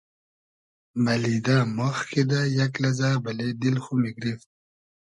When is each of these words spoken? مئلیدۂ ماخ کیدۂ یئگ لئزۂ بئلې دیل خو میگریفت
مئلیدۂ 1.03 1.57
ماخ 1.77 1.97
کیدۂ 2.11 2.41
یئگ 2.57 2.73
لئزۂ 2.81 3.09
بئلې 3.23 3.49
دیل 3.61 3.77
خو 3.83 3.91
میگریفت 4.01 4.49